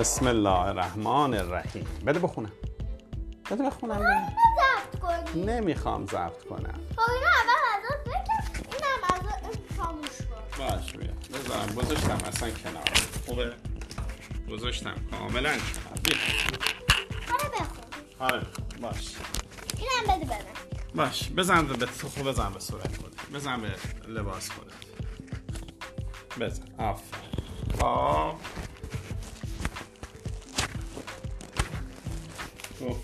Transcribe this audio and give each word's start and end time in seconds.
بسم 0.00 0.26
الله 0.26 0.66
الرحمن 0.68 1.34
الرحیم. 1.34 1.86
بده 2.06 2.18
بخونم 2.18 2.52
بده 3.50 3.64
بخونم 3.64 3.98
بده. 3.98 5.36
نمی‌خوام 5.36 6.06
ضبط 6.06 6.44
کنم. 6.44 6.80
خب 6.96 7.00
اینو 7.00 7.26
اول 7.26 7.60
ازت 7.76 8.04
بکن. 8.04 8.68
اینم 8.72 9.02
از 9.10 9.76
خاموش 9.78 10.08
کن. 10.08 10.58
باش 10.58 10.92
بیا. 10.92 11.10
بذارم 11.34 11.74
گذاشتم 11.74 12.18
اصلا 12.28 12.50
کنار. 12.50 12.84
خوبه. 13.26 13.52
گذاشتم 14.50 14.94
کاملا 15.10 15.50
کنار. 15.50 15.98
بیا. 16.04 16.16
حالا 17.28 17.48
بخون. 17.54 17.84
آره 18.18 18.46
باش. 18.80 19.14
اینم 19.78 20.16
بده 20.18 20.24
بدم 20.24 20.44
باش 20.94 21.30
بزن 21.30 21.66
به 21.66 21.86
تو 21.86 22.08
خب 22.08 22.28
بزن 22.28 22.52
به 22.52 22.60
صورت 22.60 22.96
خودت. 22.96 23.30
بزن 23.34 23.60
به 23.60 23.70
لباس 24.08 24.50
خودت. 24.50 24.72
بزن. 26.40 26.64
آفر 26.78 27.16
خب. 27.80 28.34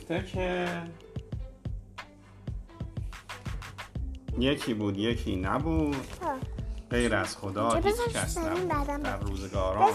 گفته 0.06 0.22
که 0.22 0.66
یکی 4.38 4.74
بود 4.74 4.98
یکی 4.98 5.36
نبود. 5.36 5.96
غیر 6.90 7.14
از 7.14 7.36
خدا 7.36 7.74
هیچ 7.74 7.94
کس 8.14 8.38
نبود. 8.38 8.68
در. 9.02 9.18
روزگاران. 9.20 9.90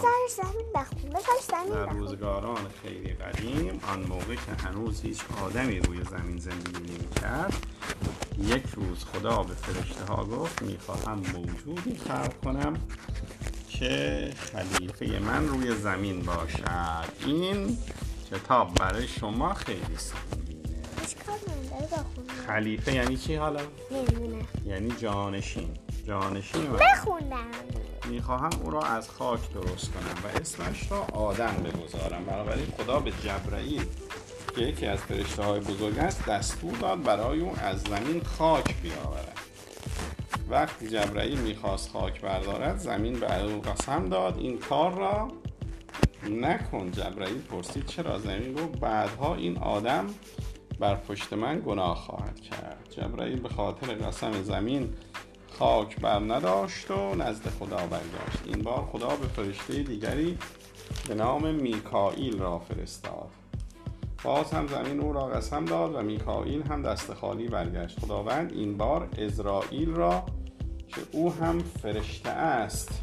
در 1.70 1.92
روزگاران 1.92 2.68
خیلی 2.82 3.12
قدیم 3.12 3.80
آن 3.92 4.02
موقع 4.02 4.34
که 4.34 4.52
هنوز 4.68 5.02
هیچ 5.02 5.20
آدمی 5.44 5.80
روی 5.80 6.04
زمین 6.04 6.38
زندگی 6.38 6.92
نمی 6.92 7.08
کرد 7.20 7.66
یک 8.38 8.64
روز 8.74 9.04
خدا 9.04 9.42
به 9.42 9.54
فرشته 9.54 10.04
ها 10.04 10.24
گفت 10.24 10.62
می‌خواهم 10.62 11.18
موجودی 11.18 11.96
خلق 11.96 12.40
کنم 12.44 12.74
که 13.68 14.30
خلیفه 14.36 15.18
من 15.18 15.48
روی 15.48 15.74
زمین 15.74 16.22
باشد. 16.22 17.12
این 17.26 17.78
کتاب 18.32 18.74
برای 18.74 19.08
شما 19.08 19.54
خیلی 19.54 19.96
سنگینه 19.96 20.62
اشکال 21.04 21.34
نداره 21.34 21.86
بخون 21.86 22.24
خلیفه 22.46 22.94
یعنی 22.94 23.16
چی 23.16 23.34
حالا؟ 23.34 23.60
نمی‌دونم. 23.90 24.46
یعنی 24.66 24.90
جانشین. 24.90 25.70
جانشین 26.06 26.62
من. 26.62 26.78
بخوندم. 26.78 27.36
می‌خواهم 28.10 28.50
او 28.62 28.70
را 28.70 28.80
از 28.80 29.10
خاک 29.10 29.52
درست 29.52 29.92
کنم 29.92 30.24
و 30.24 30.40
اسمش 30.40 30.90
را 30.90 31.02
آدم 31.02 31.54
بگذارم. 31.64 32.24
بنابراین 32.24 32.66
خدا 32.78 33.00
به 33.00 33.10
جبرئیل 33.10 33.86
که 34.56 34.60
یکی 34.60 34.86
از 34.86 34.98
فرشته 34.98 35.42
های 35.42 35.60
بزرگ 35.60 35.98
است 35.98 36.26
دستور 36.26 36.72
داد 36.72 37.02
برای 37.02 37.40
او 37.40 37.52
از 37.62 37.80
زمین 37.80 38.22
خاک 38.24 38.76
بیاورد. 38.82 39.38
وقتی 40.50 40.88
جبرئیل 40.88 41.38
می‌خواست 41.38 41.90
خاک 41.90 42.20
بردارد 42.20 42.78
زمین 42.78 43.20
به 43.20 43.42
او 43.44 43.60
قسم 43.60 44.08
داد. 44.08 44.38
این 44.38 44.58
کار 44.58 44.94
را 44.94 45.28
نکن 46.30 46.90
جبرئیل 46.90 47.42
پرسید 47.42 47.86
چرا 47.86 48.18
زمین 48.18 48.52
گفت 48.52 48.80
بعدها 48.80 49.34
این 49.34 49.58
آدم 49.58 50.06
بر 50.80 50.94
پشت 50.94 51.32
من 51.32 51.62
گناه 51.66 51.96
خواهد 51.96 52.40
کرد. 52.40 52.88
جبرئیل 52.90 53.40
به 53.40 53.48
خاطر 53.48 53.94
قسم 53.94 54.42
زمین 54.42 54.94
خاک 55.58 56.00
بر 56.00 56.18
نداشت 56.18 56.90
و 56.90 57.14
نزد 57.14 57.48
خدا 57.48 57.76
برگشت. 57.76 58.42
این 58.44 58.62
بار 58.62 58.88
خدا 58.92 59.08
به 59.08 59.26
فرشته 59.26 59.82
دیگری 59.82 60.38
به 61.08 61.14
نام 61.14 61.54
میکائیل 61.54 62.38
را 62.38 62.58
فرستاد. 62.58 63.30
باز 64.24 64.52
هم 64.52 64.66
زمین 64.66 65.00
او 65.00 65.12
را 65.12 65.26
قسم 65.26 65.64
داد 65.64 65.94
و 65.94 66.02
میکائیل 66.02 66.62
هم 66.62 66.82
دست 66.82 67.14
خالی 67.14 67.48
برگشت. 67.48 68.00
خداوند 68.00 68.52
این 68.52 68.76
بار 68.76 69.08
ازرائیل 69.18 69.90
را 69.90 70.24
که 70.88 71.00
او 71.12 71.32
هم 71.32 71.58
فرشته 71.58 72.30
است. 72.30 73.02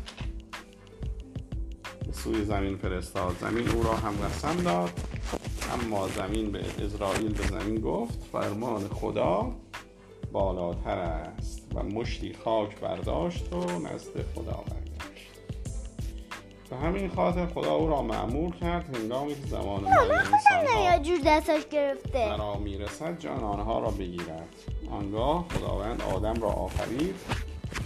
سوی 2.11 2.45
زمین 2.45 2.77
فرستاد. 2.77 3.35
زمین 3.41 3.69
او 3.69 3.83
را 3.83 3.93
هم 3.93 4.13
قسم 4.13 4.55
داد 4.63 4.89
اما 5.73 6.07
زمین 6.07 6.51
به 6.51 6.59
ازرائیل 6.85 7.33
به 7.33 7.47
زمین 7.47 7.81
گفت 7.81 8.19
فرمان 8.31 8.87
خدا 8.87 9.51
بالاتر 10.31 10.97
است 10.97 11.67
و 11.75 11.83
مشتی 11.83 12.33
خاک 12.43 12.79
برداشت 12.79 13.53
و 13.53 13.57
نزد 13.57 14.25
خدا 14.35 14.63
برگشت. 14.67 15.29
به 16.69 16.75
همین 16.75 17.09
خاطر 17.09 17.45
خدا 17.45 17.71
او 17.71 17.87
را 17.87 18.01
معمور 18.01 18.55
کرد 18.55 18.95
هنگامی 18.95 19.35
که 19.35 19.47
زمان 19.47 19.83
مرگ 19.83 21.01
جور 21.01 21.19
دستش 21.25 21.67
گرفته. 21.71 22.35
فرا 22.35 22.57
می‌رسد 22.57 23.19
جان 23.19 23.43
آنها 23.43 23.79
را 23.79 23.89
بگیرد. 23.89 24.55
آنگاه 24.91 25.45
خداوند 25.53 26.01
آدم 26.01 26.41
را 26.41 26.49
آفرید 26.49 27.15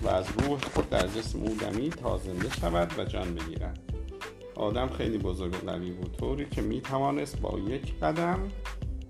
و 0.04 0.08
از 0.10 0.26
روح 0.38 0.60
خود 0.74 0.90
در 0.90 1.08
جسم 1.08 1.40
او 1.40 1.56
دمید 1.56 1.94
تا 1.94 2.18
زنده 2.18 2.50
شود 2.50 3.00
و 3.00 3.06
جان 3.06 3.36
بگیرد. 3.36 3.93
آدم 4.56 4.90
خیلی 4.90 5.18
بزرگ 5.18 5.54
و 5.54 5.70
قوی 5.70 5.92
بود 5.92 6.16
طوری 6.20 6.46
که 6.50 6.62
می 6.62 6.82
توانست 6.82 7.42
با 7.42 7.60
یک 7.60 8.00
قدم 8.00 8.40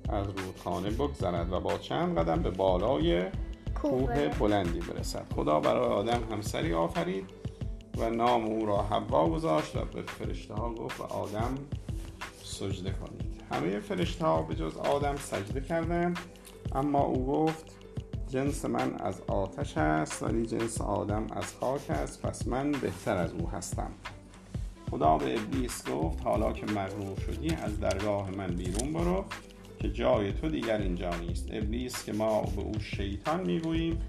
از 0.09 0.27
رودخانه 0.27 0.89
بگذرد 0.89 1.53
و 1.53 1.59
با 1.59 1.77
چند 1.77 2.17
قدم 2.17 2.41
به 2.41 2.49
بالای 2.49 3.25
کوه 3.81 4.27
بلندی 4.27 4.79
برسد. 4.79 5.25
خدا 5.35 5.59
برای 5.59 5.87
آدم 5.87 6.23
همسری 6.31 6.73
آفرید 6.73 7.29
و 7.97 8.09
نام 8.09 8.45
او 8.45 8.65
را 8.65 8.81
حوا 8.81 9.29
گذاشت 9.29 9.75
و 9.75 9.79
به 9.85 10.01
فرشته 10.01 10.53
ها 10.53 10.73
گفت 10.73 10.99
و 10.99 11.03
آدم 11.03 11.55
سجده 12.43 12.91
کنید. 12.91 13.43
همه 13.51 13.79
فرشته 13.79 14.25
ها 14.25 14.41
به 14.41 14.55
جز 14.55 14.77
آدم 14.77 15.15
سجده 15.15 15.61
کردند 15.61 16.19
اما 16.75 16.99
او 16.99 17.25
گفت 17.25 17.75
جنس 18.27 18.65
من 18.65 18.93
از 18.99 19.21
آتش 19.27 19.77
است 19.77 20.23
ولی 20.23 20.45
جنس 20.45 20.81
آدم 20.81 21.27
از 21.31 21.53
خاک 21.59 21.89
است 21.89 22.21
پس 22.21 22.47
من 22.47 22.71
بهتر 22.71 23.17
از 23.17 23.33
او 23.33 23.49
هستم. 23.49 23.91
خدا 24.93 25.17
به 25.17 25.39
ابلیس 25.39 25.89
گفت 25.89 26.21
حالا 26.23 26.53
که 26.53 26.65
مغرور 26.65 27.19
شدی 27.19 27.55
از 27.55 27.79
درگاه 27.79 28.31
من 28.31 28.47
بیرون 28.47 28.93
برو 28.93 29.25
که 29.79 29.91
جای 29.91 30.33
تو 30.33 30.49
دیگر 30.49 30.77
اینجا 30.77 31.09
نیست. 31.09 31.47
ابلیس 31.51 32.05
که 32.05 32.13
ما 32.13 32.41
به 32.41 32.61
او 32.61 32.79
شیطان 32.79 33.45
می‌گوییم 33.45 33.99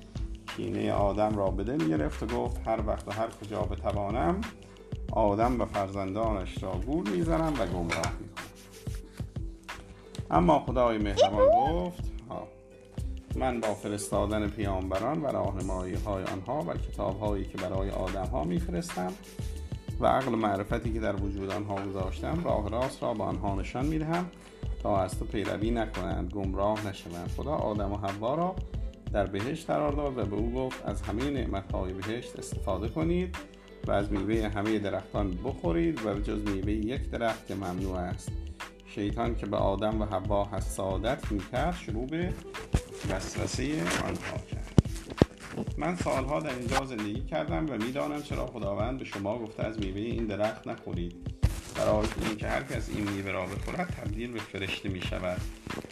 کینه 0.56 0.92
آدم 0.92 1.36
را 1.36 1.50
به 1.50 1.64
دل 1.64 1.88
گرفت 1.88 2.22
و 2.22 2.26
گفت 2.26 2.68
هر 2.68 2.86
وقت 2.86 3.08
و 3.08 3.12
هر 3.12 3.28
کجا 3.42 3.60
بتوانم 3.62 4.40
آدم 5.12 5.60
و 5.60 5.64
فرزندانش 5.64 6.62
را 6.62 6.72
گول 6.86 7.08
می‌زنم 7.08 7.52
و 7.58 7.66
گمراه 7.66 8.12
می‌کنم. 8.20 8.44
اما 10.30 10.58
خدای 10.58 10.98
مهربان 10.98 11.48
گفت 11.72 12.04
ها 12.28 12.48
من 13.36 13.60
با 13.60 13.74
فرستادن 13.74 14.48
پیامبران 14.48 15.22
و 15.22 15.26
راهنمایی 15.26 15.94
های 15.94 16.24
آنها 16.24 16.60
و 16.60 16.74
کتاب 16.74 17.20
هایی 17.20 17.44
که 17.44 17.58
برای 17.58 17.90
آدم 17.90 18.26
ها 18.26 18.44
میفرستم 18.44 19.12
و 20.00 20.06
عقل 20.06 20.34
معرفتی 20.34 20.92
که 20.92 21.00
در 21.00 21.16
وجود 21.16 21.50
آنها 21.50 21.74
گذاشتم 21.74 22.42
راه 22.44 22.70
راست 22.70 23.02
را 23.02 23.14
به 23.14 23.22
آنها 23.22 23.54
نشان 23.54 23.86
می‌دهم. 23.86 24.26
تا 24.82 25.02
از 25.02 25.18
تو 25.18 25.24
پیروی 25.24 25.70
نکنند 25.70 26.32
گمراه 26.32 26.88
نشوند. 26.88 27.30
خدا 27.36 27.50
آدم 27.50 27.92
و 27.92 27.96
حوا 27.96 28.34
را 28.34 28.54
در 29.12 29.26
بهشت 29.26 29.70
قرار 29.70 29.92
داد 29.92 30.18
و 30.18 30.24
به 30.24 30.36
او 30.36 30.52
گفت 30.52 30.86
از 30.86 31.02
همه 31.02 31.30
نعمتهای 31.30 31.92
بهشت 31.92 32.38
استفاده 32.38 32.88
کنید 32.88 33.36
و 33.86 33.92
از 33.92 34.12
میوه 34.12 34.48
همه 34.48 34.78
درختان 34.78 35.38
بخورید 35.44 36.06
و 36.06 36.20
جز 36.20 36.48
میوه 36.48 36.72
یک 36.72 37.10
درخت 37.10 37.50
ممنوع 37.50 37.96
است. 37.96 38.28
شیطان 38.86 39.36
که 39.36 39.46
به 39.46 39.56
آدم 39.56 40.02
و 40.02 40.04
حوا 40.04 40.44
حسادت 40.52 41.32
می‌کرد 41.32 41.74
شروع 41.74 42.06
به 42.06 42.32
وسوسه 43.10 43.82
آنها 43.82 44.38
کرد. 44.50 44.63
من 45.78 45.96
سالها 45.96 46.40
در 46.40 46.58
اینجا 46.58 46.84
زندگی 46.84 47.20
کردم 47.20 47.70
و 47.70 47.76
می‌دانم 47.76 48.22
چرا 48.22 48.46
خداوند 48.46 48.98
به 48.98 49.04
شما 49.04 49.38
گفته 49.38 49.62
از 49.62 49.78
میوه 49.78 50.00
این 50.00 50.26
درخت 50.26 50.68
نخورید. 50.68 51.14
برای 51.76 52.06
اینکه 52.26 52.48
هر 52.48 52.62
کس 52.62 52.88
این 52.88 53.10
میوه 53.10 53.30
را 53.30 53.46
بخورد 53.46 53.86
تبدیل 53.86 54.32
به 54.32 54.40
فرشته 54.40 54.88
می 54.88 55.02
شود 55.02 55.40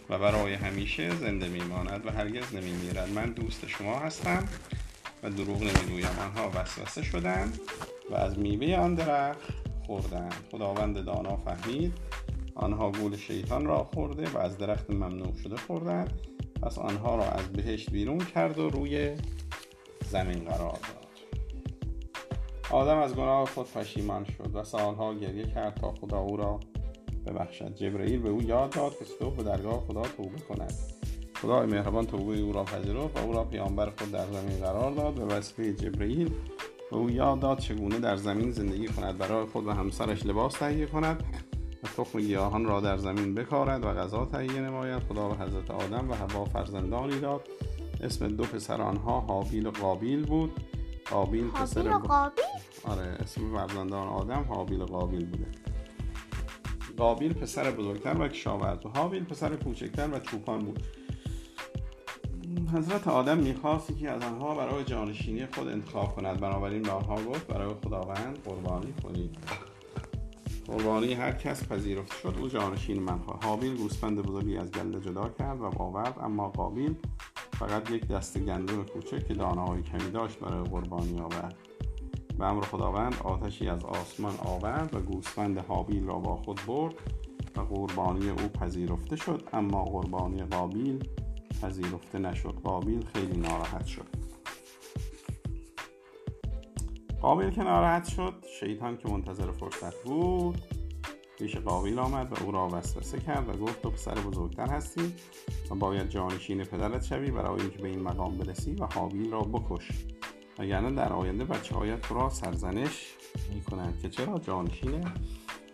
و 0.09 0.19
برای 0.19 0.53
همیشه 0.53 1.15
زنده 1.15 1.47
می 1.47 1.61
ماند 1.61 2.05
و 2.05 2.11
هرگز 2.11 2.55
نمی 2.55 2.71
میرد 2.71 3.09
من 3.09 3.25
دوست 3.25 3.67
شما 3.67 3.99
هستم 3.99 4.47
و 5.23 5.29
دروغ 5.29 5.63
نمی‌گویم. 5.63 6.07
آنها 6.21 6.51
وسوسه 6.55 7.03
شدند 7.03 7.59
و 8.11 8.15
از 8.15 8.39
میوه 8.39 8.75
آن 8.75 8.95
درخت 8.95 9.41
خوردند. 9.85 10.33
خداوند 10.51 11.05
دانا 11.05 11.37
فهمید 11.37 11.93
آنها 12.55 12.91
گول 12.91 13.17
شیطان 13.17 13.65
را 13.65 13.83
خورده 13.93 14.29
و 14.29 14.37
از 14.37 14.57
درخت 14.57 14.89
ممنوع 14.89 15.37
شده 15.43 15.57
خوردند. 15.57 16.13
پس 16.61 16.77
آنها 16.77 17.15
را 17.15 17.25
از 17.25 17.53
بهشت 17.53 17.91
بیرون 17.91 18.17
کرد 18.17 18.59
و 18.59 18.69
روی 18.69 19.15
زمین 20.13 20.39
قرار 20.45 20.71
داد. 20.71 21.07
آدم 22.71 22.97
از 22.97 23.15
گناه 23.15 23.45
خود 23.45 23.71
پشیمان 23.71 24.23
شد 24.23 24.55
و 24.55 24.63
سالها 24.63 25.13
گریه 25.13 25.47
کرد 25.47 25.73
تا 25.75 25.91
خدا 25.91 26.19
او 26.19 26.37
را 26.37 26.59
ببخشد. 27.25 27.75
جبرئیل 27.75 28.21
به 28.21 28.29
او 28.29 28.41
یاد 28.41 28.69
داد 28.69 28.97
که 28.99 29.05
چطور 29.05 29.29
به 29.29 29.43
درگاه 29.43 29.83
خدا 29.87 30.01
توبه 30.01 30.39
کند. 30.49 30.73
خدای 31.41 31.67
مهربان 31.67 32.05
توبه 32.05 32.39
او 32.39 32.53
را 32.53 32.63
پذیرفت 32.63 33.19
و 33.19 33.25
او 33.25 33.33
را 33.33 33.43
پیامبر 33.43 33.85
خود 33.85 34.11
در 34.11 34.25
زمین 34.25 34.57
قرار 34.59 34.91
داد 34.91 35.13
به 35.13 35.25
وسیله 35.25 35.73
جبرئیل 35.73 36.29
به 36.91 36.97
او 36.97 37.09
یاد 37.09 37.39
داد 37.39 37.59
چگونه 37.59 37.99
در 37.99 38.15
زمین 38.15 38.51
زندگی 38.51 38.87
کند 38.87 39.17
برای 39.17 39.45
خود 39.45 39.67
و 39.67 39.71
همسرش 39.71 40.25
لباس 40.25 40.53
تهیه 40.53 40.85
کند 40.85 41.23
و 41.83 41.87
تخم 41.87 42.19
گیاهان 42.19 42.65
را 42.65 42.81
در 42.81 42.97
زمین 42.97 43.35
بکارد 43.35 43.85
و 43.85 43.87
غذا 43.87 44.25
تهیه 44.25 44.61
نماید. 44.61 45.03
خدا 45.03 45.29
به 45.29 45.35
حضرت 45.35 45.71
آدم 45.71 46.09
و 46.11 46.13
حوا 46.13 46.45
فرزندانی 46.45 47.19
داد 47.19 47.47
اسم 48.03 48.27
دو 48.27 48.43
پسر 48.43 48.81
آنها 48.81 49.19
حابیل 49.19 49.67
و 49.67 49.71
قابیل 49.71 50.25
بود. 50.25 50.59
قابیل 51.11 51.47
پسر 51.47 51.89
حابیل 51.89 51.93
و 51.93 52.07
قابیل؟ 52.07 52.45
آره 52.83 53.03
اسم 53.03 53.55
فرزندان 53.55 54.07
آدم 54.07 54.45
حابیل 54.49 54.81
و 54.81 54.85
قابیل 54.85 55.25
بوده. 55.25 55.47
قابیل 56.97 57.33
پسر 57.33 57.71
بزرگتر 57.71 58.21
و 58.21 58.27
کشاورز 58.27 58.85
و 58.85 58.89
حابیل 58.89 59.23
پسر 59.23 59.55
کوچکتر 59.55 60.09
و 60.13 60.19
چوپان 60.19 60.59
بود. 60.59 60.83
حضرت 62.73 63.07
آدم 63.07 63.37
می‌خواست 63.37 63.97
که 63.97 64.09
از 64.09 64.23
آنها 64.23 64.55
برای 64.55 64.83
جانشینی 64.83 65.45
خود 65.45 65.67
انتخاب 65.67 66.15
کند. 66.15 66.39
بنابراین 66.39 66.81
به 66.81 66.91
آنها 66.91 67.15
گفت 67.15 67.47
برای 67.47 67.73
خداوند 67.83 68.39
قربانی 68.45 68.93
کنید. 69.03 69.37
قربانی 70.67 71.13
هر 71.13 71.31
کس 71.31 71.67
پذیرفته 71.67 72.15
شد. 72.15 72.35
او 72.39 72.47
جانشین 72.47 73.03
من 73.03 73.19
خواهد 73.19 73.43
حابیل 73.43 73.77
گوسفند 73.77 74.19
بزرگی 74.19 74.57
از 74.57 74.71
گله 74.71 74.99
جدا 74.99 75.29
کرد 75.39 75.61
و 75.61 75.65
آورد 75.65 76.19
اما 76.21 76.49
قابیل 76.49 76.95
فقط 77.59 77.91
یک 77.91 78.07
دست 78.07 78.37
گندم 78.37 78.83
کوچک 78.83 79.27
که 79.27 79.33
دانه 79.33 79.61
های 79.61 79.81
کمی 79.81 80.11
داشت 80.11 80.39
برای 80.39 80.63
قربانی 80.63 81.19
آورد. 81.19 81.55
به 82.39 82.45
امر 82.45 82.61
خداوند 82.61 83.15
آتشی 83.23 83.69
از 83.69 83.85
آسمان 83.85 84.33
آورد 84.37 84.95
و 84.95 84.99
گوسفند 84.99 85.57
حابیل 85.57 86.05
را 86.05 86.19
با 86.19 86.35
خود 86.35 86.59
برد 86.67 86.93
و 87.55 87.61
قربانی 87.61 88.29
او 88.29 88.35
پذیرفته 88.35 89.15
شد. 89.15 89.49
اما 89.53 89.83
قربانی 89.83 90.43
قابیل 90.43 91.03
پذیرفته 91.61 92.19
نشد. 92.19 92.55
قابیل 92.63 93.05
خیلی 93.13 93.37
ناراحت 93.37 93.85
شد. 93.85 94.07
قابیل 97.21 97.49
که 97.49 97.63
ناراحت 97.63 98.07
شد 98.07 98.33
شیطان 98.59 98.97
که 98.97 99.09
منتظر 99.09 99.51
فرصت 99.51 100.03
بود 100.03 100.61
پیش 101.37 101.57
قابیل 101.57 101.99
آمد 101.99 102.31
و 102.31 102.43
او 102.43 102.51
را 102.51 102.67
وسوسه 102.71 103.19
کرد 103.19 103.49
و 103.49 103.65
گفت 103.65 103.81
تو 103.81 103.89
پسر 103.89 104.13
بزرگتر 104.13 104.69
هستی 104.69 105.13
و 105.71 105.75
باید 105.75 106.09
جانشین 106.09 106.63
پدرت 106.63 107.03
شوی 107.03 107.31
برای 107.31 107.61
اینکه 107.61 107.77
به 107.77 107.87
این 107.87 107.99
مقام 107.99 108.37
برسی 108.37 108.75
و 108.75 108.85
حابیل 108.85 109.31
را 109.31 109.41
بکش. 109.41 109.91
وگرنه 110.59 110.91
در 110.91 111.13
آینده 111.13 111.45
بچه 111.45 111.75
هایت 111.75 112.01
تو 112.01 112.15
را 112.15 112.29
سرزنش 112.29 113.13
می‌کنند 113.53 113.99
که 114.01 114.09
چرا 114.09 114.39
جانشین 114.39 115.05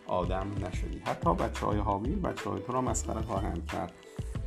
آدم 0.07 0.51
نشدی. 0.65 0.99
حتی 0.99 1.33
بچه 1.33 1.65
های 1.65 1.79
حابیل 1.79 2.19
بچه 2.19 2.49
های 2.49 2.61
تو 2.61 2.73
را 2.73 2.81
مسخره 2.81 3.21
خواهند 3.21 3.65
کرد 3.65 3.93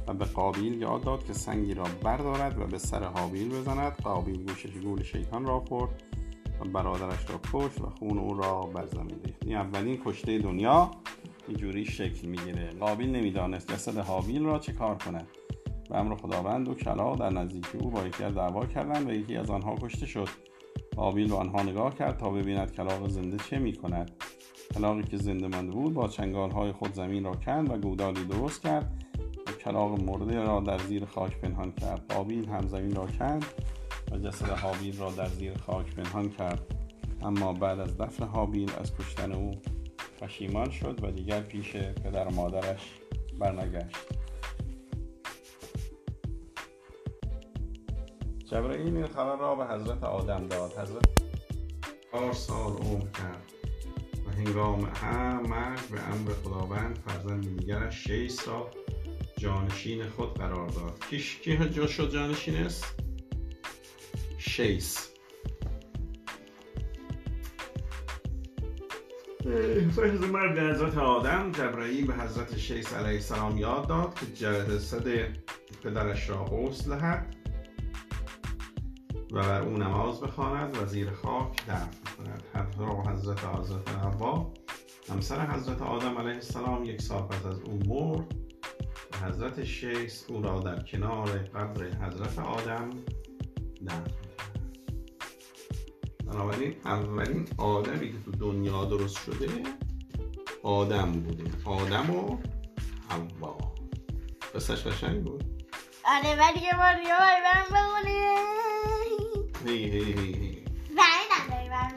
و 0.08 0.14
به 0.14 0.24
قابیل 0.24 0.82
یاد 0.82 1.04
داد 1.04 1.24
که 1.24 1.32
سنگی 1.32 1.74
را 1.74 1.84
بردارد 2.02 2.60
و 2.60 2.66
به 2.66 2.78
سر 2.78 3.04
حابیل 3.04 3.48
بزند. 3.48 3.96
قابیل 4.02 4.44
گوشش 4.44 4.76
گول 4.76 5.02
شیطان 5.02 5.46
را 5.46 5.60
خورد 5.60 6.02
و 6.62 6.64
برادرش 6.64 7.30
را 7.30 7.40
کشت 7.52 7.80
و 7.80 7.90
خون 7.98 8.18
او 8.18 8.34
را 8.34 8.60
بر 8.60 8.86
زمین 8.86 9.20
ریخت. 9.24 9.46
این 9.46 9.56
اولین 9.56 10.00
کشته 10.04 10.38
دنیا. 10.38 10.90
اینجوری 11.48 11.84
شکل 11.84 12.28
می‌گیره. 12.28 12.70
قابیل 12.80 13.10
نمی‌دانست 13.10 13.72
جسد 13.72 13.98
حابیل 13.98 14.44
را 14.44 14.58
چه 14.58 14.72
کار 14.72 14.94
کند. 14.94 15.28
به 15.90 15.98
امر 15.98 16.14
خداوند 16.14 16.68
و 16.68 16.74
کلا 16.74 17.14
در 17.16 17.30
نزدیکی 17.30 17.78
او 17.78 17.90
با 17.90 18.06
یکی 18.06 18.24
از 18.24 18.34
دعوا 18.34 18.66
کردند 18.66 19.08
و 19.08 19.12
یکی 19.12 19.36
از 19.36 19.50
آنها 19.50 19.74
کشته 19.74 20.06
شد. 20.06 20.28
قابیل 20.96 21.28
به 21.28 21.36
آنها 21.36 21.62
نگاه 21.62 21.94
کرد 21.94 22.18
تا 22.18 22.30
ببیند 22.30 22.72
کلاق 22.72 23.08
زنده 23.08 23.36
چه 23.36 23.58
می 23.58 23.72
کند 23.72 24.10
کلاقی 24.74 25.02
که 25.02 25.16
زنده 25.16 25.48
مانده 25.48 25.72
بود 25.72 25.94
با 25.94 26.08
چنگال 26.08 26.50
های 26.50 26.72
خود 26.72 26.94
زمین 26.94 27.24
را 27.24 27.32
کند 27.32 27.70
و 27.70 27.78
گودالی 27.78 28.24
درست 28.24 28.62
کرد. 28.62 29.04
و 29.46 29.52
کلاق 29.52 30.02
مرده 30.02 30.42
را 30.42 30.60
در 30.60 30.78
زیر 30.78 31.04
خاک 31.04 31.40
پنهان 31.40 31.72
کرد. 31.72 32.12
قابیل 32.14 32.48
هم 32.48 32.66
زمین 32.66 32.94
را 32.94 33.06
کند. 33.06 33.44
و 34.12 34.18
جسد 34.18 34.48
حابیل 34.48 34.98
را 34.98 35.10
در 35.10 35.28
زیر 35.28 35.58
خاک 35.58 35.94
پنهان 35.94 36.30
کرد. 36.30 36.62
اما 37.22 37.52
بعد 37.52 37.80
از 37.80 37.98
دفن 37.98 38.26
حابیل 38.26 38.70
از 38.80 38.96
کشتن 38.96 39.32
او 39.32 39.50
پشیمان 40.20 40.70
شد 40.70 41.04
و 41.04 41.10
دیگر 41.10 41.40
پیش 41.40 41.76
پدر 41.76 42.28
و 42.28 42.30
مادرش 42.30 42.80
برنگشت. 43.38 43.96
جبرئیل 48.44 48.96
این 48.96 49.06
خبر 49.06 49.36
را 49.36 49.54
به 49.54 49.66
حضرت 49.66 50.04
آدم 50.04 50.46
داد. 50.48 50.78
حضرت 50.78 51.04
چهار 52.12 52.32
سال 52.32 52.72
عمر 52.72 53.10
کرد 53.10 53.52
و 54.26 54.30
هنگام 54.30 54.80
مرگ 55.48 55.80
به 55.90 56.00
امر 56.02 56.30
خداوند 56.44 56.98
فرزند 57.06 57.58
دیگرش 57.58 58.04
شیس 58.04 58.48
را 58.48 58.70
جانشین 59.38 60.08
خود 60.08 60.34
قرار 60.34 60.68
داد. 60.68 61.04
کیش 61.10 61.38
کی 61.38 61.68
جا 61.68 61.86
شد 61.86 62.12
جانشین 62.12 62.56
است؟ 62.56 63.01
شیس 64.42 65.08
فحض 69.96 70.20
مرگ 70.20 70.58
حضرت 70.58 70.98
آدم 70.98 71.52
جبرئیل 71.52 72.06
به 72.06 72.14
حضرت 72.14 72.56
شیس 72.56 72.94
علیه 72.94 73.14
السلام 73.14 73.58
یاد 73.58 73.88
داد 73.88 74.14
که 74.14 74.26
جسد 74.26 75.08
پدرش 75.84 76.30
را 76.30 76.44
غسل 76.44 76.90
دهد 76.90 77.36
و 79.32 79.42
بر 79.42 79.62
او 79.62 79.76
نماز 79.76 80.20
بخواند. 80.20 80.82
و 80.82 80.86
زیر 80.86 81.10
خاک 81.10 81.66
دفن 81.66 81.88
کند 82.16 82.42
حضرت 82.54 83.08
حضرت 83.08 83.44
حضرت 83.44 83.88
حوا. 83.88 84.52
همسر 85.08 85.46
حضرت 85.46 85.82
آدم 85.82 86.18
علیه 86.18 86.34
السلام 86.34 86.84
یک 86.84 87.02
سال 87.02 87.22
پس 87.22 87.46
از 87.46 87.60
او 87.60 87.78
مرد. 87.86 88.34
و 89.12 89.26
حضرت 89.26 89.64
شیس 89.64 90.24
او 90.28 90.42
را 90.42 90.60
در 90.60 90.82
کنار 90.82 91.28
قبر 91.28 91.84
حضرت 91.84 92.38
آدم 92.38 92.90
دفن 93.86 94.31
بنابراین 96.32 96.74
اولین 96.84 97.48
آدمی 97.58 98.12
که 98.12 98.18
تو 98.24 98.30
دنیا 98.30 98.84
درست 98.84 99.18
شده 99.26 99.48
آدم 100.62 101.12
بوده. 101.12 101.44
آدم 101.64 102.10
و 102.10 102.38
حوا. 103.08 103.58
قصهش 104.54 104.86
قشنگ 104.86 105.24
بود. 105.24 105.44
آره 106.04 106.36
ولی 106.40 106.60
یه 106.64 106.72
بار 106.78 106.96
یه 107.04 107.14
بار 107.18 107.40
برم 107.44 107.66
بمونه. 107.70 108.36
هی 109.66 109.90
هی 109.90 110.12
هی 110.12 110.32
هی. 110.32 110.64
نداری 110.90 111.68
برم 111.68 111.92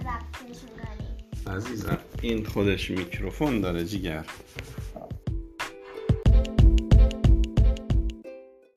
می‌کنی 0.47 1.55
عزیزم 1.55 1.97
این 2.21 2.45
خودش 2.45 2.89
میکروفون 2.91 3.61
داره 3.61 3.85
جیگر. 3.85 4.25